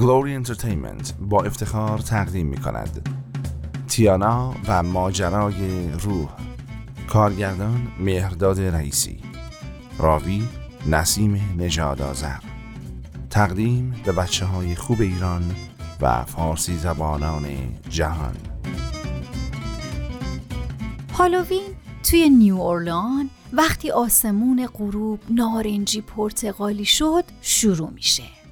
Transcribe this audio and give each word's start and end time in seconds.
Glory 0.00 0.34
Entertainment 0.34 1.14
با 1.20 1.42
افتخار 1.42 1.98
تقدیم 1.98 2.46
می 2.46 2.56
کند 2.56 3.08
تیانا 3.88 4.54
و 4.68 4.82
ماجرای 4.82 5.90
روح. 5.90 6.28
کارگردان 7.08 7.88
مهرداد 8.00 8.60
رئیسی. 8.60 9.20
راوی 9.98 10.42
نسیم 10.86 11.56
نژاد 11.58 12.02
آذر 12.02 12.38
تقدیم 13.30 13.94
به 14.04 14.12
بچه 14.12 14.46
های 14.46 14.74
خوب 14.74 15.00
ایران 15.00 15.42
و 16.00 16.24
فارسی 16.24 16.76
زبانان 16.76 17.44
جهان. 17.88 18.36
هالووین 21.12 21.68
توی 22.02 22.30
نیو 22.30 22.56
اورلئان 22.56 23.30
وقتی 23.52 23.90
آسمون 23.90 24.66
غروب 24.66 25.20
نارنجی 25.30 26.00
پرتقالی 26.00 26.84
شد 26.84 27.24
شروع 27.40 27.90
میشه. 27.90 28.43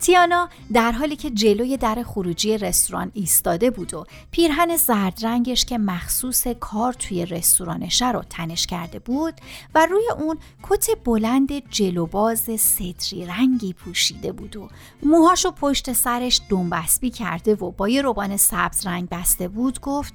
تیانا 0.00 0.48
در 0.72 0.92
حالی 0.92 1.16
که 1.16 1.30
جلوی 1.30 1.76
در 1.76 2.02
خروجی 2.06 2.58
رستوران 2.58 3.10
ایستاده 3.14 3.70
بود 3.70 3.94
و 3.94 4.04
پیرهن 4.30 4.76
زرد 4.76 5.18
رنگش 5.22 5.64
که 5.64 5.78
مخصوص 5.78 6.46
کار 6.46 6.92
توی 6.92 7.26
رستورانشه 7.26 8.12
رو 8.12 8.22
تنش 8.22 8.66
کرده 8.66 8.98
بود 8.98 9.34
و 9.74 9.86
روی 9.86 10.04
اون 10.18 10.38
کت 10.62 10.86
بلند 11.04 11.70
جلوباز 11.70 12.50
ستری 12.60 13.26
رنگی 13.26 13.72
پوشیده 13.72 14.32
بود 14.32 14.56
و 14.56 14.68
موهاشو 15.02 15.50
پشت 15.50 15.92
سرش 15.92 16.40
دنبسبی 16.48 17.10
کرده 17.10 17.54
و 17.54 17.70
با 17.70 17.88
یه 17.88 18.02
روبان 18.02 18.36
سبز 18.36 18.86
رنگ 18.86 19.08
بسته 19.08 19.48
بود 19.48 19.80
گفت 19.80 20.14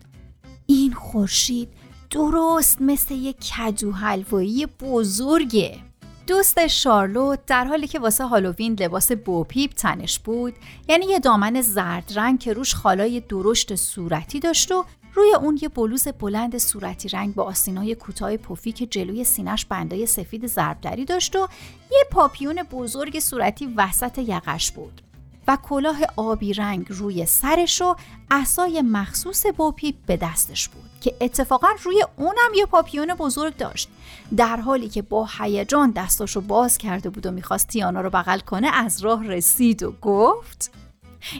این 0.66 0.94
خورشید 0.94 1.70
درست 2.10 2.82
مثل 2.82 3.14
یک 3.14 3.38
کدو 3.40 3.92
حلوایی 3.92 4.66
بزرگه. 4.66 5.80
دوست 6.28 6.68
شارلوت 6.68 7.40
در 7.48 7.66
حالی 7.66 7.88
که 7.88 8.00
واسه 8.00 8.26
هالووین 8.26 8.76
لباس 8.80 9.12
بوپیپ 9.12 9.72
تنش 9.72 10.20
بود 10.20 10.54
یعنی 10.88 11.06
یه 11.06 11.20
دامن 11.20 11.62
زرد 11.62 12.12
رنگ 12.16 12.40
که 12.40 12.54
روش 12.54 12.76
خالای 12.76 13.20
درشت 13.20 13.76
صورتی 13.76 14.40
داشت 14.40 14.72
و 14.72 14.86
روی 15.14 15.34
اون 15.42 15.60
یه 15.62 15.70
بلوز 15.70 16.08
بلند 16.08 16.58
صورتی 16.58 17.10
رنگ 17.10 17.36
با 17.36 17.44
آسینای 17.44 17.96
کوتاه 17.96 18.38
پفی 18.38 18.72
که 18.72 18.86
جلوی 18.86 19.24
سینش 19.24 19.66
بندای 19.66 20.06
سفید 20.06 20.48
ضربدری 20.48 21.06
داشت 21.06 21.36
و 21.36 21.48
یه 21.92 22.04
پاپیون 22.12 22.64
بزرگ 22.64 23.20
صورتی 23.20 23.74
وسط 23.78 24.18
یقش 24.18 24.72
بود 24.72 25.02
و 25.48 25.58
کلاه 25.64 25.98
آبی 26.16 26.54
رنگ 26.54 26.86
روی 26.90 27.26
سرش 27.26 27.82
و 27.82 27.96
عصای 28.32 28.82
مخصوص 28.82 29.46
بوپیپ 29.58 29.96
به 30.08 30.18
دستش 30.18 30.70
بود. 30.70 30.85
که 31.02 31.16
اتفاقا 31.22 31.68
روی 31.84 32.06
اونم 32.18 32.54
یه 32.56 32.66
پاپیون 32.66 33.14
بزرگ 33.14 33.58
داشت. 33.58 33.90
در 34.38 34.58
حالی 34.58 34.90
که 34.90 35.02
با 35.02 35.30
هیجان 35.40 35.92
دستاشو 35.92 36.42
باز 36.42 36.78
کرده 36.78 37.10
بود 37.10 37.26
و 37.26 37.32
می‌خواست 37.32 37.68
تیانا 37.68 38.02
رو 38.02 38.10
بغل 38.10 38.40
کنه 38.40 38.68
از 38.68 39.04
راه 39.04 39.28
رسید 39.28 39.84
و 39.84 39.92
گفت 39.92 40.72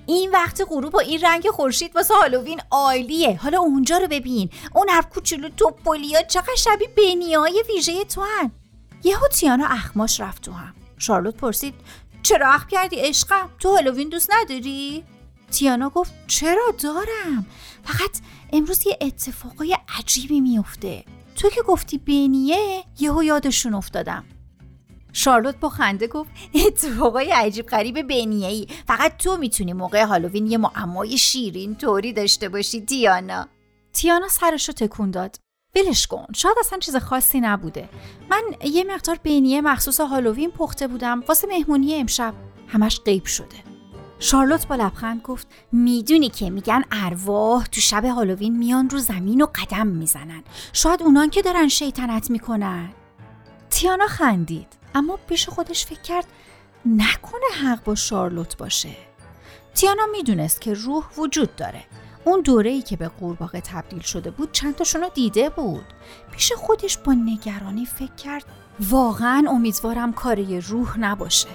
این 0.06 0.32
وقت 0.32 0.62
غروب 0.70 0.96
و 0.96 1.00
این 1.00 1.22
رنگ 1.22 1.50
خورشید 1.50 1.96
واسه 1.96 2.14
هالووین 2.14 2.62
عالیه. 2.72 3.40
حالا 3.42 3.60
اونجا 3.60 3.98
رو 3.98 4.08
ببین. 4.08 4.50
اون 4.76 4.90
هر 4.90 5.02
کوچولو 5.02 5.50
توپولیا 5.50 6.22
چقدر 6.22 6.56
شبیه 6.56 6.88
بنیای 6.98 7.64
ویژه 7.68 8.06
تو 8.06 8.22
هن 8.22 8.52
یهو 9.04 9.28
تیانا 9.28 9.68
اخماش 9.68 10.20
رفت 10.20 10.42
تو 10.42 10.52
هم. 10.52 10.74
شارلوت 10.98 11.38
پرسید 11.38 11.74
چرا 12.24 12.50
اخم 12.50 12.68
کردی 12.68 12.96
عشقم؟ 12.96 13.50
تو 13.60 13.70
هالووین 13.70 14.10
دوست 14.10 14.30
نداری؟ 14.34 15.04
تیانا 15.56 15.90
گفت 15.90 16.14
چرا 16.28 16.74
دارم؟ 16.84 17.46
فقط 17.84 18.20
امروز 18.54 18.88
یه 18.88 18.98
اتفاقای 19.02 19.78
عجیبی 20.00 20.42
میفته 20.42 21.04
تو 21.36 21.50
که 21.50 21.62
گفتی 21.62 21.98
بینیه 21.98 22.84
یهو 23.00 23.24
یادشون 23.24 23.74
افتادم. 23.74 24.24
شارلوت 25.14 25.60
با 25.60 25.70
خنده 25.70 26.08
گفت 26.08 26.30
اتفاقای 26.68 27.32
عجیب 27.32 27.66
غریب 27.66 28.08
بینیه 28.08 28.48
ای 28.48 28.68
فقط 28.88 29.18
تو 29.18 29.38
می‌تونی 29.38 29.74
موقع 29.74 30.04
هالووین 30.04 30.48
یه 30.48 30.58
معمای 30.58 31.18
شیرین 31.18 31.76
طوری 31.76 32.14
داشته 32.14 32.50
باشی 32.50 32.82
تیانا. 32.82 33.48
تیانا 33.94 34.28
سرشو 34.28 34.72
تکون 34.72 35.12
داد. 35.12 35.36
ولش 35.76 36.08
کن 36.08 36.26
شاید 36.36 36.56
اصلا 36.60 36.80
چیز 36.80 36.96
خاصی 36.96 37.40
نبوده. 37.40 37.90
من 38.30 38.44
یه 38.64 38.84
مقدار 38.84 39.20
بینیه 39.24 39.62
مخصوص 39.62 40.00
هالووین 40.00 40.52
پخته 40.52 40.88
بودم. 40.88 41.24
واسه 41.28 41.48
مهمونی 41.48 41.96
امشب 41.96 42.34
همش 42.68 43.00
غیب 43.06 43.26
شده. 43.26 43.75
شارلوت 44.20 44.68
با 44.68 44.76
لبخند 44.76 45.22
گفت 45.22 45.48
می‌دونی 45.72 46.30
که 46.30 46.50
میگن 46.50 46.84
ارواح 46.92 47.66
تو 47.66 47.82
شب 47.82 48.06
هالووین 48.06 48.58
میان 48.58 48.90
رو 48.90 49.00
زمین 49.00 49.42
و 49.42 49.46
قدم 49.46 49.88
می‌زنن. 49.88 50.44
شاید 50.74 51.04
اونان 51.04 51.30
که 51.30 51.42
دارن 51.42 51.68
شیطنت 51.68 52.32
می‌کنن. 52.32 52.90
تیانا 53.70 54.08
خندید 54.08 54.68
اما 54.96 55.18
پیش 55.18 55.50
خودش 55.50 55.86
فکر 55.86 56.02
کرد 56.02 56.26
نکنه 56.86 57.64
حق 57.64 57.84
با 57.84 57.96
شارلوت 57.96 58.58
باشه. 58.58 58.96
تیانا 59.76 60.06
می‌دونست 60.12 60.62
که 60.62 60.74
روح 60.74 61.06
وجود 61.18 61.56
داره. 61.56 61.84
اون 62.26 62.42
دوره 62.42 62.70
ای 62.70 62.82
که 62.82 62.98
به 62.98 63.08
قورباغه 63.08 63.62
تبدیل 63.62 64.00
شده 64.00 64.32
بود 64.32 64.52
چند 64.52 64.76
تاشون 64.76 65.06
دیده 65.14 65.50
بود. 65.50 65.86
پیش 66.32 66.52
خودش 66.52 66.98
با 66.98 67.14
نگرانی 67.14 67.86
فکر 67.86 68.16
کرد 68.16 68.46
واقعا 68.80 69.46
امیدوارم 69.50 70.14
کاری 70.14 70.62
روح 70.62 71.00
نباشه. 71.00 71.50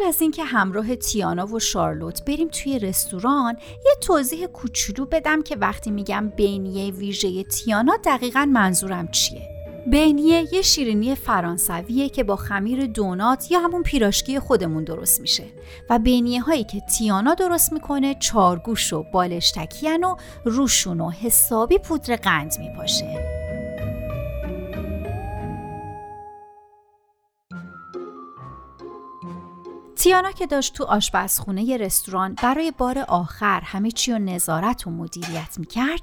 قبل 0.00 0.08
از 0.08 0.20
اینکه 0.20 0.44
همراه 0.44 0.96
تیانا 0.96 1.46
و 1.46 1.58
شارلوت 1.58 2.24
بریم 2.24 2.48
توی 2.48 2.78
رستوران 2.78 3.56
یه 3.86 3.92
توضیح 4.00 4.46
کوچولو 4.46 5.06
بدم 5.06 5.42
که 5.42 5.56
وقتی 5.56 5.90
میگم 5.90 6.32
بینیه 6.36 6.92
ویژه 6.92 7.42
تیانا 7.42 7.96
دقیقا 8.04 8.50
منظورم 8.52 9.08
چیه؟ 9.08 9.42
بینیه 9.86 10.54
یه 10.54 10.62
شیرینی 10.62 11.14
فرانسویه 11.14 12.08
که 12.08 12.24
با 12.24 12.36
خمیر 12.36 12.86
دونات 12.86 13.50
یا 13.50 13.60
همون 13.60 13.82
پیراشکی 13.82 14.38
خودمون 14.38 14.84
درست 14.84 15.20
میشه 15.20 15.44
و 15.90 15.98
بینیه 15.98 16.40
هایی 16.40 16.64
که 16.64 16.80
تیانا 16.80 17.34
درست 17.34 17.72
می‌کنه 17.72 18.14
چارگوش 18.14 18.92
و 18.92 19.02
بالشتکیان 19.12 20.04
و 20.04 20.16
روشون 20.44 21.00
و 21.00 21.10
حسابی 21.10 21.78
پودر 21.78 22.16
قند 22.16 22.56
میپاشه. 22.58 23.39
تیانا 30.00 30.32
که 30.32 30.46
داشت 30.46 30.74
تو 30.74 30.84
آشپزخونه 30.84 31.76
رستوران 31.76 32.34
برای 32.42 32.70
بار 32.70 32.98
آخر 32.98 33.60
همه 33.60 33.90
چی 33.90 34.12
رو 34.12 34.18
نظارت 34.18 34.86
و 34.86 34.90
مدیریت 34.90 35.58
می‌کرد 35.58 36.00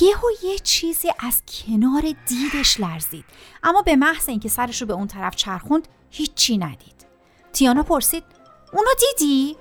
یهو 0.00 0.26
یه 0.42 0.58
چیزی 0.58 1.08
از 1.18 1.42
کنار 1.46 2.02
دیدش 2.26 2.80
لرزید. 2.80 3.24
اما 3.62 3.82
به 3.82 3.96
محض 3.96 4.28
اینکه 4.28 4.48
سرش 4.48 4.80
رو 4.80 4.86
به 4.86 4.94
اون 4.94 5.06
طرف 5.06 5.36
چرخوند 5.36 5.88
هیچی 6.10 6.58
ندید. 6.58 7.06
تیانا 7.52 7.82
پرسید 7.82 8.24
اونو 8.72 8.90
دیدی؟ 9.00 9.56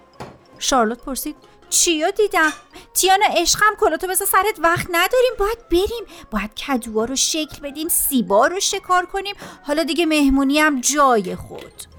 شارلوت 0.59 0.99
پرسید 1.03 1.35
چیو 1.69 2.11
دیدم؟ 2.11 2.53
تیانا 2.93 3.25
عشقم 3.37 3.75
کلاتو 3.79 4.07
بذار 4.07 4.27
سرت 4.27 4.59
وقت 4.59 4.87
نداریم 4.91 5.33
باید 5.39 5.69
بریم. 5.69 6.05
باید 6.31 6.53
کدوها 6.53 7.05
رو 7.05 7.15
شکل 7.15 7.61
بدیم 7.63 7.87
سیبا 7.87 8.47
رو 8.47 8.59
شکار 8.59 9.05
کنیم. 9.05 9.35
حالا 9.63 9.83
دیگه 9.83 10.05
مهمونی 10.05 10.59
هم 10.59 10.81
جای 10.81 11.35
خود. 11.35 11.96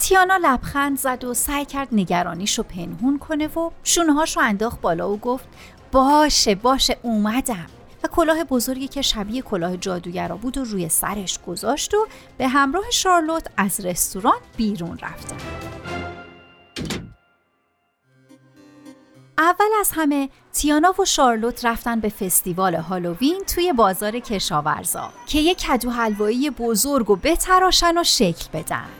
تیانا 0.00 0.36
لبخند 0.36 0.98
زد 0.98 1.24
و 1.24 1.34
سعی 1.34 1.64
کرد 1.64 1.88
نگرانیشو 1.92 2.62
پنهون 2.62 3.18
کنه 3.18 3.46
و 3.46 3.70
شونهاش 3.84 4.36
رو 4.36 4.42
انداخت 4.42 4.80
بالا 4.80 5.10
و 5.10 5.16
گفت 5.16 5.44
باشه 5.92 6.54
باشه 6.54 6.96
اومدم. 7.02 7.66
و 8.04 8.08
کلاه 8.08 8.44
بزرگی 8.44 8.88
که 8.88 9.02
شبیه 9.02 9.42
کلاه 9.42 9.76
جادوگرا 9.76 10.36
بود 10.36 10.58
و 10.58 10.64
روی 10.64 10.88
سرش 10.88 11.38
گذاشت 11.46 11.94
و 11.94 12.06
به 12.38 12.48
همراه 12.48 12.90
شارلوت 12.90 13.46
از 13.56 13.84
رستوران 13.84 14.38
بیرون 14.56 14.98
رفتن 15.02 15.36
اول 19.38 19.68
از 19.80 19.90
همه 19.94 20.28
تیانا 20.52 20.94
و 20.98 21.04
شارلوت 21.04 21.64
رفتن 21.64 22.00
به 22.00 22.08
فستیوال 22.08 22.74
هالووین 22.74 23.44
توی 23.54 23.72
بازار 23.72 24.18
کشاورزا 24.18 25.12
که 25.26 25.38
یک 25.38 25.66
کدو 25.66 25.90
حلوایی 25.90 26.50
بزرگ 26.50 27.10
و 27.10 27.16
بتراشن 27.16 27.98
و 27.98 28.04
شکل 28.04 28.46
بدن. 28.52 28.99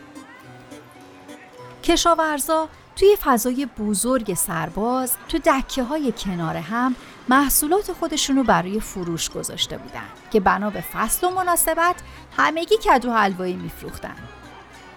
کشاورزا 1.83 2.69
توی 2.95 3.15
فضای 3.21 3.65
بزرگ 3.65 4.33
سرباز 4.33 5.13
تو 5.29 5.37
دکه 5.37 5.83
های 5.83 6.13
کنار 6.17 6.55
هم 6.55 6.95
محصولات 7.29 7.93
خودشون 7.93 8.35
رو 8.35 8.43
برای 8.43 8.79
فروش 8.79 9.29
گذاشته 9.29 9.77
بودن 9.77 10.09
که 10.31 10.39
بنا 10.39 10.69
به 10.69 10.81
فصل 10.81 11.27
و 11.27 11.29
مناسبت 11.29 11.95
همگی 12.37 12.77
کدو 12.77 13.11
حلوایی 13.11 13.53
میفروختن. 13.53 14.15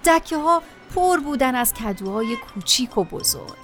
دکه 0.04 0.36
ها 0.36 0.62
پر 0.94 1.20
بودن 1.20 1.54
از 1.54 1.74
کدوهای 1.74 2.36
کوچیک 2.36 2.98
و 2.98 3.04
بزرگ. 3.04 3.63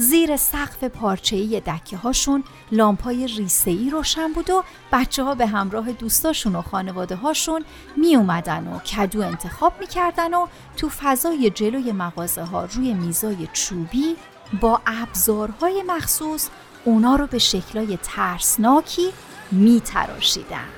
زیر 0.00 0.36
سقف 0.36 0.84
پارچه‌ای 0.84 1.60
دکه 1.60 1.96
هاشون 1.96 2.44
لامپای 2.72 3.26
ریسه‌ای 3.26 3.90
روشن 3.90 4.32
بود 4.32 4.50
و 4.50 4.64
بچه 4.92 5.24
ها 5.24 5.34
به 5.34 5.46
همراه 5.46 5.92
دوستاشون 5.92 6.56
و 6.56 6.62
خانواده 6.62 7.16
هاشون 7.16 7.64
می 7.96 8.16
اومدن 8.16 8.66
و 8.66 8.78
کدو 8.78 9.22
انتخاب 9.22 9.72
می‌کردن 9.80 10.34
و 10.34 10.46
تو 10.76 10.88
فضای 10.88 11.50
جلوی 11.50 11.92
مغازه 11.92 12.42
ها 12.42 12.64
روی 12.64 12.94
میزای 12.94 13.48
چوبی 13.52 14.16
با 14.60 14.80
ابزارهای 14.86 15.82
مخصوص 15.86 16.48
اونا 16.84 17.16
رو 17.16 17.26
به 17.26 17.38
شکلای 17.38 17.98
ترسناکی 18.02 19.12
می 19.50 19.80
تراشیدن. 19.80 20.68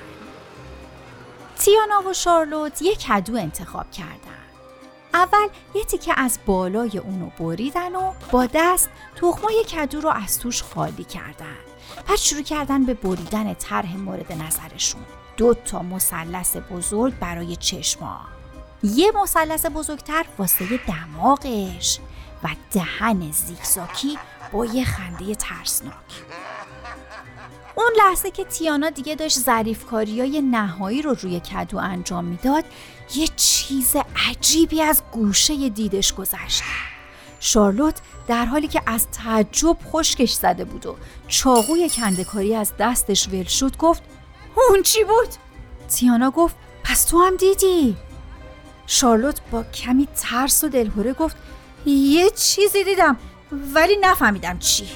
تیانا 1.57 2.09
و 2.09 2.13
شارلوت 2.13 2.81
یک 2.81 3.05
کدو 3.07 3.35
انتخاب 3.35 3.91
کردن. 3.91 4.32
اول 5.13 5.47
یه 5.75 5.83
تیکه 5.83 6.13
از 6.17 6.39
بالای 6.45 6.97
اونو 6.97 7.29
بریدن 7.39 7.95
و 7.95 8.13
با 8.31 8.47
دست 8.53 8.89
تخمای 9.15 9.63
کدو 9.63 10.01
رو 10.01 10.09
از 10.09 10.39
توش 10.39 10.63
خالی 10.63 11.03
کردن. 11.03 11.55
بعد 12.07 12.17
شروع 12.17 12.41
کردن 12.41 12.85
به 12.85 12.93
بریدن 12.93 13.53
طرح 13.53 13.97
مورد 13.97 14.31
نظرشون. 14.31 15.01
دو 15.37 15.53
تا 15.53 15.81
مثلث 15.81 16.57
بزرگ 16.71 17.19
برای 17.19 17.55
چشما. 17.55 18.21
یه 18.83 19.11
مثلث 19.23 19.65
بزرگتر 19.65 20.25
واسه 20.37 20.65
دماغش 20.77 21.99
و 22.43 22.47
دهن 22.71 23.31
زیگزاکی 23.31 24.17
با 24.51 24.65
یه 24.65 24.85
خنده 24.85 25.35
ترسناک. 25.35 26.23
اون 27.75 27.91
لحظه 27.97 28.31
که 28.31 28.43
تیانا 28.43 28.89
دیگه 28.89 29.15
داشت 29.15 29.39
ظریفکاری 29.39 30.19
های 30.19 30.41
نهایی 30.41 31.01
رو 31.01 31.15
روی 31.21 31.39
کدو 31.39 31.77
انجام 31.77 32.25
می‌داد 32.25 32.63
یه 33.15 33.27
چیز 33.35 33.95
عجیبی 34.29 34.81
از 34.81 35.03
گوشه 35.11 35.69
دیدش 35.69 36.13
گذشت 36.13 36.63
شارلوت 37.39 38.01
در 38.27 38.45
حالی 38.45 38.67
که 38.67 38.81
از 38.85 39.07
تعجب 39.07 39.77
خشکش 39.91 40.33
زده 40.33 40.65
بود 40.65 40.85
و 40.85 40.95
چاقوی 41.27 41.89
کندکاری 41.89 42.55
از 42.55 42.73
دستش 42.79 43.27
ول 43.27 43.43
شد 43.43 43.77
گفت 43.77 44.03
اون 44.69 44.83
چی 44.83 45.03
بود؟ 45.03 45.29
تیانا 45.89 46.31
گفت 46.31 46.55
پس 46.83 47.03
تو 47.03 47.21
هم 47.21 47.35
دیدی؟ 47.35 47.97
شارلوت 48.87 49.41
با 49.51 49.63
کمی 49.63 50.07
ترس 50.15 50.63
و 50.63 50.69
دلهوره 50.69 51.13
گفت 51.13 51.35
یه 51.85 52.29
چیزی 52.29 52.83
دیدم 52.83 53.17
ولی 53.73 53.97
نفهمیدم 54.01 54.59
چی 54.59 54.89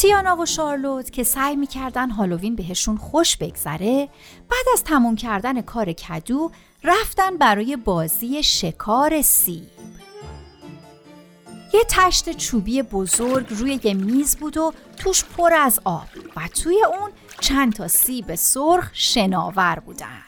تیانا 0.00 0.36
و 0.36 0.46
شارلوت 0.46 1.10
که 1.10 1.22
سعی 1.22 1.56
می‌کردن 1.56 2.10
هالووین 2.10 2.56
بهشون 2.56 2.96
خوش 2.96 3.36
بگذره 3.36 4.08
بعد 4.50 4.66
از 4.72 4.84
تموم 4.84 5.16
کردن 5.16 5.60
کار 5.60 5.92
کدو 5.92 6.50
رفتن 6.84 7.36
برای 7.36 7.76
بازی 7.76 8.42
شکار 8.42 9.22
سیب. 9.22 9.68
یه 11.74 11.80
تشت 11.88 12.30
چوبی 12.30 12.82
بزرگ 12.82 13.46
روی 13.50 13.80
یه 13.84 13.94
میز 13.94 14.36
بود 14.36 14.56
و 14.56 14.72
توش 14.96 15.24
پر 15.24 15.54
از 15.54 15.80
آب 15.84 16.08
و 16.36 16.48
توی 16.48 16.84
اون 17.00 17.10
چند 17.40 17.72
تا 17.72 17.88
سیب 17.88 18.34
سرخ 18.34 18.90
شناور 18.92 19.82
بودن. 19.86 20.22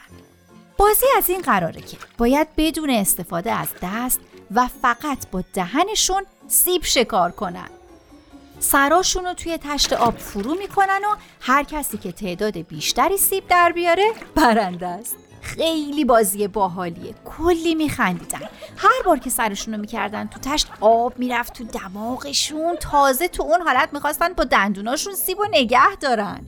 بازی 0.77 1.05
از 1.17 1.29
این 1.29 1.41
قراره 1.41 1.81
که 1.81 1.97
باید 2.17 2.47
بدون 2.57 2.89
استفاده 2.89 3.51
از 3.51 3.69
دست 3.81 4.19
و 4.51 4.67
فقط 4.67 5.29
با 5.31 5.43
دهنشون 5.53 6.23
سیب 6.47 6.83
شکار 6.83 7.31
کنن. 7.31 7.69
سراشون 8.63 9.25
رو 9.25 9.33
توی 9.33 9.57
تشت 9.57 9.93
آب 9.93 10.17
فرو 10.17 10.55
می‌کنن 10.55 11.01
و 11.11 11.15
هر 11.41 11.63
کسی 11.63 11.97
که 11.97 12.11
تعداد 12.11 12.57
بیشتری 12.57 13.17
سیب 13.17 13.47
در 13.47 13.71
بیاره 13.71 14.11
برنده 14.35 14.87
است. 14.87 15.15
خیلی 15.41 16.05
بازی 16.05 16.47
باحالیه. 16.47 17.15
کلی 17.25 17.75
میخندیدن. 17.75 18.39
هر 18.77 19.01
بار 19.05 19.19
که 19.19 19.29
سرشون 19.29 19.73
رو 19.73 19.79
می‌کردن 19.79 20.27
تو 20.27 20.39
تشت 20.39 20.67
آب 20.81 21.19
می‌رفت 21.19 21.53
تو 21.53 21.63
دماغشون 21.63 22.75
تازه 22.75 23.27
تو 23.27 23.43
اون 23.43 23.61
حالت 23.61 23.89
می‌خواستن 23.93 24.33
با 24.33 24.43
دندوناشون 24.43 25.13
سیب 25.13 25.39
و 25.39 25.45
نگه 25.51 25.95
دارن. 25.95 26.45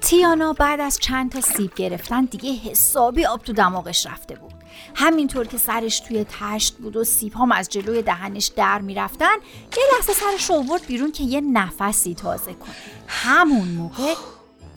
تیانا 0.00 0.52
بعد 0.52 0.80
از 0.80 0.98
چند 0.98 1.32
تا 1.32 1.40
سیب 1.40 1.74
گرفتن 1.74 2.24
دیگه 2.24 2.52
حسابی 2.52 3.26
آب 3.26 3.42
تو 3.42 3.52
دماغش 3.52 4.06
رفته 4.06 4.34
بود. 4.34 4.59
همینطور 4.94 5.46
که 5.46 5.58
سرش 5.58 6.00
توی 6.00 6.26
تشت 6.40 6.74
بود 6.74 6.96
و 6.96 7.04
سیب 7.04 7.34
هم 7.34 7.52
از 7.52 7.68
جلوی 7.68 8.02
دهنش 8.02 8.46
در 8.46 8.80
می‌رفتن 8.80 9.34
یه 9.76 9.82
لحظه 9.96 10.12
سرش 10.12 10.50
رو 10.50 10.78
بیرون 10.86 11.12
که 11.12 11.24
یه 11.24 11.40
نفسی 11.40 12.14
تازه 12.14 12.54
کنه. 12.54 12.74
همون 13.06 13.68
موقع 13.68 14.14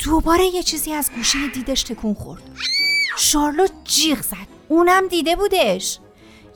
دوباره 0.06 0.46
یه 0.46 0.64
چیزی 0.64 0.94
از 0.94 1.12
گوشه 1.16 1.48
دیدش 1.48 1.84
تکون 1.84 2.14
خورد. 2.14 2.42
شارلوت 3.18 3.72
جیغ 3.84 4.22
زد. 4.22 4.48
اونم 4.68 5.08
دیده 5.08 5.36
بودش. 5.36 6.00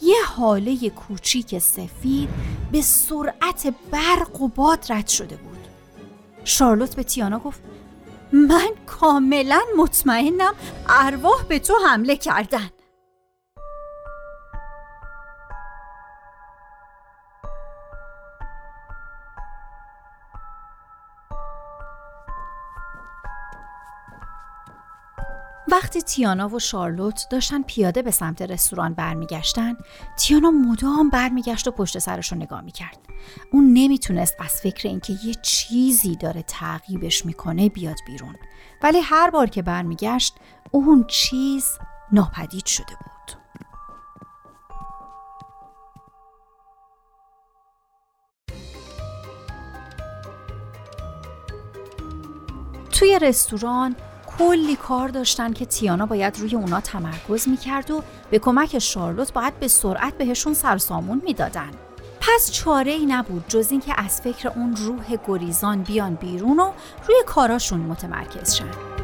یه 0.02 0.24
حاله 0.26 0.90
کوچیک 0.90 1.60
سفید 1.60 2.30
به 2.72 2.82
سرعت 2.82 3.74
برق 3.92 4.42
و 4.42 4.48
باد 4.48 4.86
رد 4.90 5.08
شده 5.08 5.36
بود. 5.36 5.58
شارلوت 6.44 6.96
به 6.96 7.04
تیانا 7.04 7.40
گفت 7.40 7.60
من 8.32 8.70
کاملا 8.86 9.62
مطمئنم 9.78 10.54
ارواح 10.90 11.44
به 11.44 11.60
تو 11.60 11.74
حمله 11.88 12.16
کردن. 12.16 12.70
وقتی 25.72 26.02
تیانا 26.02 26.50
و 26.50 26.60
شارلوت 26.60 27.28
داشتن 27.32 27.62
پیاده 27.62 28.02
به 28.02 28.12
سمت 28.12 28.42
رستوران 28.42 28.94
برمیگشتن 28.94 29.78
تیانا 30.18 30.52
مدام 30.52 31.10
برمیگشت 31.10 31.68
و 31.68 31.72
پشت 31.72 32.00
سرش 32.00 32.32
رو 32.32 32.38
نگاه 32.38 32.62
می‌کرد. 32.62 33.00
اون 33.52 33.74
نمی‌تونست 33.74 34.36
از 34.40 34.62
فکر 34.62 34.88
اینکه 34.88 35.14
یه 35.24 35.34
چیزی 35.42 36.16
داره 36.16 36.42
تعقیبش 36.42 37.26
می‌کنه 37.26 37.70
بیاد 37.70 37.98
بیرون. 38.08 38.36
ولی 38.84 39.00
هر 39.00 39.30
بار 39.30 39.48
که 39.48 39.62
برمیگشت 39.62 40.36
اون 40.72 41.06
چیز 41.08 41.66
ناپدید 42.12 42.66
شده 42.66 42.86
بود. 42.86 43.38
توی 52.92 53.20
رستوران 53.20 53.96
کلی 54.38 54.76
کار 54.76 55.10
داشتن 55.10 55.54
که 55.54 55.66
تیانا 55.66 56.06
باید 56.06 56.40
روی 56.40 56.56
اونا 56.56 56.82
تمرکز 56.82 57.48
می‌کرد 57.50 57.92
و 57.92 58.04
به 58.30 58.40
کمک 58.40 58.80
شارلوت 58.80 59.34
باید 59.34 59.60
به 59.60 59.68
سرعت 59.68 60.18
بهشون 60.18 60.54
سرسامون 60.54 61.22
می‌دادن. 61.26 61.72
پس 62.22 62.52
چاره 62.52 62.92
ای 62.92 63.06
نبود 63.06 63.46
جز 63.48 63.72
اینکه 63.72 63.94
از 63.98 64.22
فکر 64.22 64.48
اون 64.48 64.76
روح 64.76 65.18
گریزان 65.28 65.84
بیان 65.84 66.16
بیرون 66.16 66.60
و 66.60 66.72
روی 67.08 67.16
کاراشون 67.26 67.80
متمرکز 67.80 68.56
شن. 68.56 68.97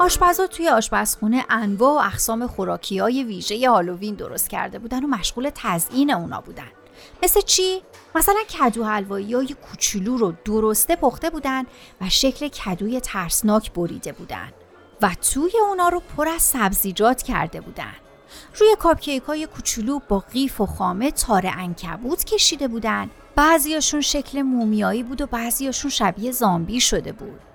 آشپزا 0.00 0.46
توی 0.46 0.68
آشپزخونه 0.68 1.44
انواع 1.50 1.92
و 1.92 2.06
اقسام 2.06 2.46
خوراکی 2.46 2.98
های 2.98 3.24
ویژه 3.24 3.70
هالووین 3.70 4.14
درست 4.14 4.50
کرده 4.50 4.78
بودن 4.78 5.04
و 5.04 5.06
مشغول 5.06 5.50
تزیین 5.54 6.10
اونا 6.10 6.40
بودن. 6.40 6.70
مثل 7.22 7.40
چی؟ 7.40 7.82
مثلا 8.14 8.40
کدو 8.58 8.84
حلوایی 8.84 9.34
های 9.34 9.56
کوچولو 9.70 10.16
رو 10.16 10.34
درسته 10.44 10.96
پخته 10.96 11.30
بودن 11.30 11.64
و 12.00 12.08
شکل 12.08 12.48
کدوی 12.48 13.00
ترسناک 13.00 13.72
بریده 13.72 14.12
بودن 14.12 14.52
و 15.02 15.10
توی 15.32 15.52
اونا 15.68 15.88
رو 15.88 16.02
پر 16.16 16.28
از 16.28 16.42
سبزیجات 16.42 17.22
کرده 17.22 17.60
بودن. 17.60 17.94
روی 18.54 18.76
کاپکیک 18.78 19.22
های 19.22 19.46
کوچولو 19.46 19.98
با 20.08 20.18
قیف 20.18 20.60
و 20.60 20.66
خامه 20.66 21.10
تار 21.10 21.50
انکبوت 21.58 22.24
کشیده 22.24 22.68
بودن. 22.68 23.10
بعضیاشون 23.36 24.00
شکل 24.00 24.42
مومیایی 24.42 25.02
بود 25.02 25.20
و 25.20 25.26
بعضیاشون 25.26 25.90
شبیه 25.90 26.32
زامبی 26.32 26.80
شده 26.80 27.12
بود. 27.12 27.49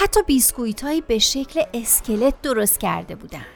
حتی 0.00 0.22
بیسکویت 0.22 0.84
هایی 0.84 1.00
به 1.00 1.18
شکل 1.18 1.62
اسکلت 1.74 2.42
درست 2.42 2.80
کرده 2.80 3.14
بودن. 3.14 3.46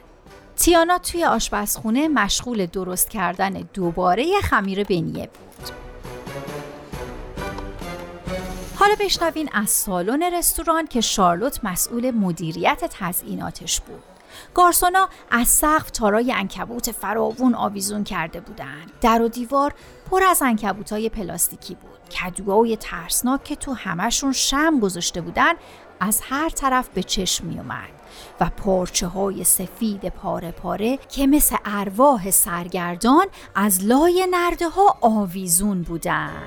تیانا 0.56 0.98
توی 0.98 1.24
آشپزخونه 1.24 2.08
مشغول 2.08 2.66
درست 2.66 3.10
کردن 3.10 3.50
دوباره 3.50 4.40
خمیر 4.40 4.84
بنیه 4.84 5.26
بود. 5.26 5.70
حالا 8.74 8.94
بشنوین 9.00 9.48
از 9.52 9.70
سالن 9.70 10.22
رستوران 10.22 10.86
که 10.86 11.00
شارلوت 11.00 11.60
مسئول 11.64 12.10
مدیریت 12.10 12.84
تزئیناتش 12.90 13.80
بود. 13.80 14.02
گارسونا 14.54 15.08
از 15.30 15.48
سقف 15.48 15.90
تارای 15.90 16.32
انکبوت 16.32 16.92
فراوون 16.92 17.54
آویزون 17.54 18.04
کرده 18.04 18.40
بودند. 18.40 18.92
در 19.00 19.22
و 19.22 19.28
دیوار 19.28 19.74
پر 20.10 20.22
از 20.22 20.42
انکبوتای 20.42 21.08
پلاستیکی 21.08 21.74
بود. 21.74 21.94
کدوهای 22.14 22.76
ترسناک 22.76 23.44
که 23.44 23.56
تو 23.56 23.72
همشون 23.72 24.32
شم 24.32 24.80
گذاشته 24.80 25.20
بودن 25.20 25.52
از 26.00 26.20
هر 26.22 26.48
طرف 26.48 26.88
به 26.88 27.02
چشم 27.02 27.46
می 27.46 27.58
اومد 27.58 27.88
و 28.40 28.50
پارچه 28.56 29.06
های 29.06 29.44
سفید 29.44 30.08
پاره 30.08 30.50
پاره 30.50 30.98
که 31.08 31.26
مثل 31.26 31.56
ارواح 31.64 32.30
سرگردان 32.30 33.26
از 33.54 33.84
لای 33.84 34.26
نرده 34.30 34.68
ها 34.68 34.98
آویزون 35.00 35.82
بودن 35.82 36.42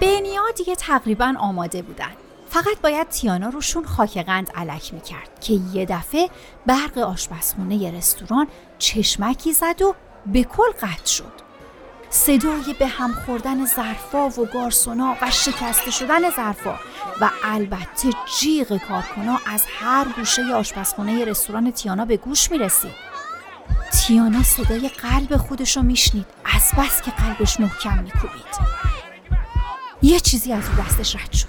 بینیا 0.00 0.42
دیگه 0.56 0.74
تقریبا 0.76 1.34
آماده 1.38 1.82
بودن 1.82 2.12
فقط 2.48 2.80
باید 2.82 3.08
تیانا 3.08 3.48
روشون 3.48 3.84
خاک 3.84 4.18
قند 4.18 4.50
علک 4.54 4.94
می‌کرد 4.94 5.40
که 5.40 5.52
یه 5.72 5.86
دفعه 5.86 6.30
برق 6.66 6.98
آشپزخونه 6.98 7.90
رستوران 7.90 8.46
چشمکی 8.78 9.52
زد 9.52 9.82
و 9.82 9.94
به 10.26 10.44
کل 10.44 10.70
قطع 10.80 11.06
شد. 11.06 11.43
صدای 12.14 12.74
به 12.78 12.86
هم 12.86 13.14
خوردن 13.26 13.66
ظرفا 13.66 14.28
و 14.28 14.46
گارسونا 14.46 15.16
و 15.22 15.30
شکسته 15.30 15.90
شدن 15.90 16.30
ظرفا 16.30 16.78
و 17.20 17.30
البته 17.44 18.10
جیغ 18.38 18.78
کارکنا 18.88 19.38
از 19.46 19.64
هر 19.80 20.06
گوشه 20.16 20.54
آشپزخونه 20.54 21.24
رستوران 21.24 21.70
تیانا 21.70 22.04
به 22.04 22.16
گوش 22.16 22.50
می 22.50 22.58
رسید. 22.58 22.94
تیانا 23.92 24.42
صدای 24.42 24.88
قلب 24.88 25.36
خودش 25.36 25.76
رو 25.76 25.82
میشنید. 25.82 26.26
از 26.44 26.70
بس 26.78 27.02
که 27.02 27.10
قلبش 27.10 27.60
محکم 27.60 28.02
میکوبید. 28.02 28.54
یه 30.02 30.20
چیزی 30.20 30.52
از 30.52 30.62
او 30.68 30.84
دستش 30.84 31.16
رد 31.16 31.32
شد. 31.32 31.48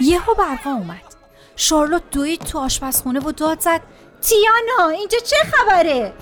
یهو 0.00 0.34
برقا 0.34 0.70
اومد. 0.70 1.14
شارلوت 1.56 2.10
دوید 2.10 2.40
تو 2.40 2.58
آشپزخونه 2.58 3.20
و 3.20 3.32
داد 3.32 3.60
زد. 3.60 3.80
تیانا 4.20 4.88
اینجا 4.88 5.18
چه 5.18 5.36
خبره؟ 5.36 6.12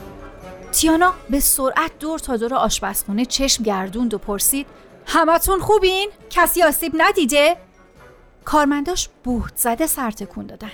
تیانا 0.72 1.14
به 1.30 1.40
سرعت 1.40 1.98
دور 1.98 2.18
تا 2.18 2.36
دور 2.36 2.54
آشپزخونه 2.54 3.24
چشم 3.24 3.64
گردوند 3.64 4.14
و 4.14 4.18
پرسید 4.18 4.66
همتون 5.06 5.60
خوبین؟ 5.60 6.10
کسی 6.30 6.62
آسیب 6.62 6.92
ندیده؟ 6.96 7.56
کارمنداش 8.44 9.08
بهت 9.24 9.56
زده 9.56 9.86
سر 9.86 10.10
تکون 10.10 10.46
دادن 10.46 10.70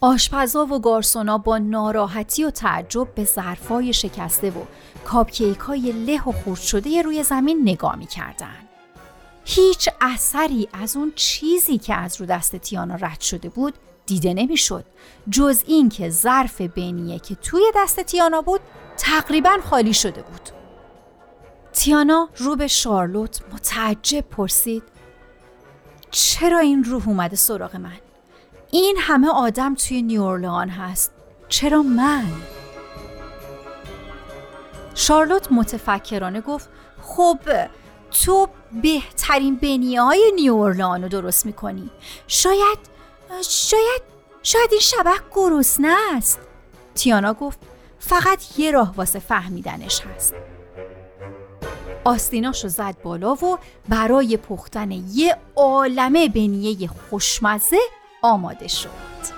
آشپزا 0.00 0.66
و 0.66 0.80
گارسونا 0.80 1.38
با 1.38 1.58
ناراحتی 1.58 2.44
و 2.44 2.50
تعجب 2.50 3.14
به 3.14 3.24
ظرفای 3.24 3.92
شکسته 3.92 4.50
و 4.50 4.64
کاپکیک 5.04 5.58
های 5.58 5.92
له 5.92 6.28
و 6.28 6.32
خورد 6.32 6.60
شده 6.60 7.02
روی 7.02 7.22
زمین 7.22 7.62
نگاه 7.62 7.96
می 7.96 8.06
کردن. 8.06 8.56
هیچ 9.44 9.88
اثری 10.00 10.68
از 10.72 10.96
اون 10.96 11.12
چیزی 11.16 11.78
که 11.78 11.94
از 11.94 12.20
رو 12.20 12.26
دست 12.26 12.56
تیانا 12.56 12.94
رد 12.94 13.20
شده 13.20 13.48
بود 13.48 13.74
دیده 14.06 14.34
نمی‌شد 14.34 14.84
جز 15.30 15.62
این 15.66 15.88
که 15.88 16.10
ظرف 16.10 16.60
بینیه 16.60 17.18
که 17.18 17.34
توی 17.34 17.62
دست 17.76 18.00
تیانا 18.00 18.42
بود 18.42 18.60
تقریبا 18.96 19.58
خالی 19.70 19.94
شده 19.94 20.22
بود 20.22 20.48
تیانا 21.72 22.28
رو 22.36 22.56
به 22.56 22.66
شارلوت 22.66 23.40
متعجب 23.52 24.20
پرسید 24.20 24.82
چرا 26.10 26.58
این 26.58 26.84
روح 26.84 27.08
اومده 27.08 27.36
سراغ 27.36 27.76
من؟ 27.76 27.98
این 28.70 28.96
همه 29.00 29.28
آدم 29.28 29.74
توی 29.74 30.02
نیورلان 30.02 30.68
هست 30.68 31.12
چرا 31.48 31.82
من؟ 31.82 32.24
شارلوت 34.94 35.52
متفکرانه 35.52 36.40
گفت 36.40 36.68
خب 37.02 37.38
تو 38.10 38.48
بهترین 38.82 39.56
بنیه 39.56 40.02
های 40.02 40.32
نیورلان 40.34 41.02
رو 41.02 41.08
درست 41.08 41.46
می‌کنی 41.46 41.90
شاید 42.26 42.78
شاید 43.42 44.02
شاید 44.42 44.68
این 44.70 44.80
شبه 44.80 45.14
گرسنه 45.34 45.96
است 46.16 46.38
تیانا 46.94 47.34
گفت 47.34 47.58
فقط 48.06 48.58
یه 48.58 48.70
راه 48.70 48.94
واسه 48.96 49.18
فهمیدنش 49.18 50.00
هست. 50.00 50.34
آستیناشو 52.04 52.68
زد 52.68 52.96
بالا 53.02 53.34
و 53.34 53.58
برای 53.88 54.36
پختن 54.36 54.90
یه 54.90 55.36
عالمه 55.56 56.28
بنیه 56.28 56.88
خوشمزه 57.10 57.78
آماده 58.22 58.68
شد. 58.68 59.33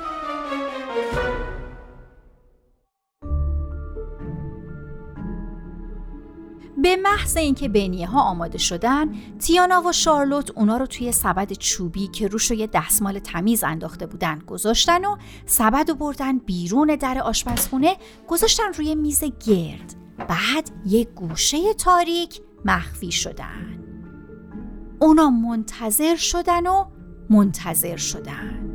به 6.86 6.96
محض 6.96 7.36
اینکه 7.36 7.68
بینیه 7.68 8.06
ها 8.06 8.20
آماده 8.20 8.58
شدن 8.58 9.14
تیانا 9.38 9.82
و 9.82 9.92
شارلوت 9.92 10.50
اونا 10.50 10.76
رو 10.76 10.86
توی 10.86 11.12
سبد 11.12 11.52
چوبی 11.52 12.06
که 12.06 12.28
روش 12.28 12.50
یه 12.50 12.66
دستمال 12.66 13.18
تمیز 13.18 13.64
انداخته 13.64 14.06
بودن 14.06 14.38
گذاشتن 14.38 15.04
و 15.04 15.16
سبد 15.46 15.90
رو 15.90 15.94
بردن 15.94 16.38
بیرون 16.38 16.96
در 16.96 17.18
آشپزخونه 17.18 17.96
گذاشتن 18.28 18.72
روی 18.72 18.94
میز 18.94 19.24
گرد. 19.24 19.94
بعد 20.18 20.70
یه 20.86 21.04
گوشه 21.04 21.74
تاریک 21.74 22.40
مخفی 22.64 23.12
شدن. 23.12 23.84
اونا 25.00 25.30
منتظر 25.30 26.16
شدن 26.16 26.66
و 26.66 26.84
منتظر 27.30 27.96
شدن. 27.96 28.65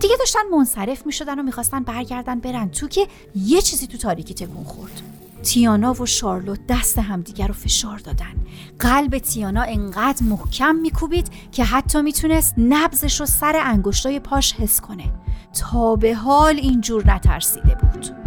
دیگه 0.00 0.16
داشتن 0.18 0.40
منصرف 0.52 1.06
می 1.06 1.12
شدن 1.12 1.38
و 1.38 1.42
می‌خواستن 1.42 1.82
برگردن 1.82 2.40
برن. 2.40 2.70
تو 2.70 2.88
که 2.88 3.06
یه 3.34 3.62
چیزی 3.62 3.86
تو 3.86 3.98
تاریکی 3.98 4.34
تکون 4.34 4.64
خورد. 4.64 5.02
تیانا 5.42 5.94
و 5.94 6.06
شارلوت 6.06 6.60
دست 6.68 6.98
همدیگر 6.98 7.46
رو 7.46 7.54
فشار 7.54 7.98
دادن. 7.98 8.34
قلب 8.78 9.18
تیانا 9.18 9.62
انقدر 9.62 10.22
محکم 10.22 10.74
میکوبید 10.74 11.30
که 11.52 11.64
حتی 11.64 12.02
می‌تونست 12.02 12.54
نبزش 12.58 13.20
رو 13.20 13.26
سر 13.26 13.60
انگشتای 13.64 14.20
پاش 14.20 14.52
حس 14.52 14.80
کنه. 14.80 15.12
تا 15.60 15.96
به 15.96 16.14
حال 16.14 16.56
اینجور 16.56 17.14
نترسیده 17.14 17.74
بود. 17.74 18.25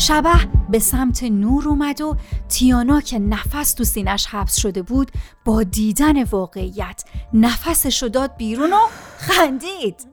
شبه 0.00 0.48
به 0.68 0.78
سمت 0.78 1.22
نور 1.22 1.68
اومد 1.68 2.00
و 2.00 2.16
تیانا 2.48 3.00
که 3.00 3.18
نفس 3.18 3.74
تو 3.74 3.84
سینش 3.84 4.26
حبس 4.26 4.60
شده 4.60 4.82
بود 4.82 5.10
با 5.44 5.62
دیدن 5.62 6.22
واقعیت 6.22 7.04
نفسش 7.34 8.02
داد 8.02 8.36
بیرون 8.36 8.72
و 8.72 8.78
خندید. 9.18 10.06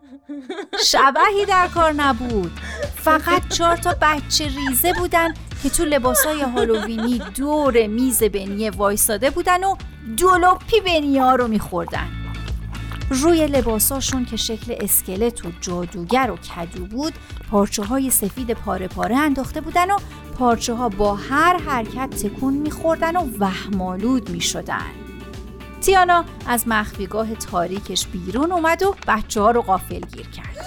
شبهی 0.85 1.45
در 1.47 1.67
کار 1.67 1.93
نبود. 1.93 2.51
فقط 2.95 3.47
چهار 3.47 3.77
تا 3.77 3.95
بچه 4.01 4.47
ریزه 4.47 4.93
بودن 4.93 5.33
که 5.63 5.69
تو 5.69 5.85
لباسای 5.85 6.41
هالووینی 6.41 7.21
دور 7.35 7.87
میز 7.87 8.23
بنیه 8.23 8.71
وایساده 8.71 9.29
بودن 9.29 9.63
و 9.63 9.75
دولوپی 10.17 10.81
بنیه 10.81 11.23
ها 11.23 11.35
رو 11.35 11.47
میخوردن. 11.47 12.26
روی 13.09 13.47
لباساشون 13.47 14.25
که 14.25 14.37
شکل 14.37 14.75
اسکلت 14.79 15.45
و 15.45 15.51
جادوگر 15.61 16.31
و 16.31 16.37
کدو 16.37 16.85
بود 16.85 17.13
پارچه 17.51 17.83
های 17.83 18.09
سفید 18.09 18.53
پاره 18.53 18.87
پاره 18.87 19.17
انداخته 19.17 19.61
بودن 19.61 19.91
و 19.91 19.97
پارچه 20.39 20.73
ها 20.73 20.89
با 20.89 21.15
هر 21.15 21.57
حرکت 21.57 22.09
تکون 22.09 22.53
میخوردن 22.53 23.15
و 23.15 23.29
وهمالود 23.39 24.29
می‌شدن. 24.29 24.85
تیانا 25.81 26.25
از 26.47 26.67
مخفیگاه 26.67 27.35
تاریکش 27.35 28.07
بیرون 28.07 28.51
اومد 28.51 28.83
و 28.83 28.95
بچه 29.07 29.41
ها 29.41 29.51
رو 29.51 29.61
غافل 29.61 29.99
گیر 29.99 30.29
کرد. 30.29 30.65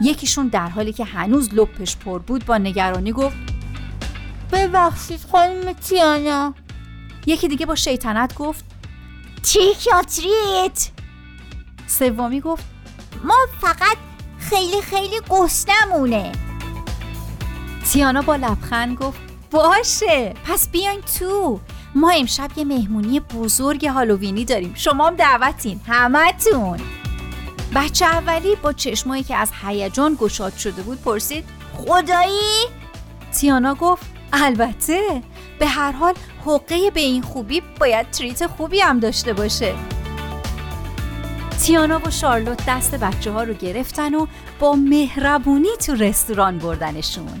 یکیشون 0.00 0.48
در 0.48 0.68
حالی 0.68 0.92
که 0.92 1.04
هنوز 1.04 1.54
لپش 1.54 1.96
پر 1.96 2.18
بود 2.18 2.46
با 2.46 2.58
نگرانی 2.58 3.12
گفت 3.12 3.36
ببخشید 4.52 5.20
خانم 5.32 5.72
تیانا. 5.72 6.54
یکی 7.26 7.48
دیگه 7.48 7.66
با 7.66 7.74
شیطنت 7.74 8.34
گفت 8.34 8.64
تیک 9.42 9.88
سومی 11.98 12.40
گفت 12.40 12.64
ما 13.24 13.34
فقط 13.60 13.96
خیلی 14.38 14.82
خیلی 14.82 15.20
گستمونه 15.28 16.32
تیانا 17.92 18.22
با 18.22 18.36
لبخند 18.36 18.98
گفت 18.98 19.20
باشه 19.50 20.34
پس 20.44 20.68
بیاین 20.68 21.00
تو. 21.00 21.60
ما 21.94 22.10
امشب 22.10 22.50
یه 22.56 22.64
مهمونی 22.64 23.20
بزرگ 23.20 23.86
هالووینی 23.86 24.44
داریم. 24.44 24.72
شما 24.76 25.06
هم 25.06 25.16
دعوتین 25.16 25.80
همتون. 25.86 26.80
بچه 27.74 28.04
اولی 28.04 28.56
با 28.56 28.72
چشمایی 28.72 29.22
که 29.22 29.36
از 29.36 29.50
هیجان 29.62 30.16
گشاد 30.20 30.56
شده 30.56 30.82
بود 30.82 31.02
پرسید 31.02 31.44
خدایی؟ 31.76 32.66
تیانا 33.32 33.74
گفت 33.74 34.06
البته 34.32 35.22
به 35.58 35.66
هر 35.66 35.92
حال 35.92 36.14
حقه 36.46 36.90
به 36.90 37.00
این 37.00 37.22
خوبی 37.22 37.62
باید 37.80 38.10
تریت 38.10 38.46
خوبی 38.46 38.80
هم 38.80 39.00
داشته 39.00 39.32
باشه. 39.32 39.74
تیانا 41.66 42.00
و 42.06 42.10
شارلوت 42.10 42.62
دست 42.68 42.94
بچه 42.94 43.30
ها 43.32 43.42
رو 43.42 43.54
گرفتن 43.54 44.14
و 44.14 44.26
با 44.60 44.72
مهربونی 44.74 45.68
تو 45.86 45.94
رستوران 45.94 46.58
بردنشون. 46.58 47.40